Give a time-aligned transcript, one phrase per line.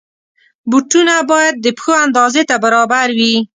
[0.69, 3.35] بوټونه باید د پښو اندازې ته برابر وي.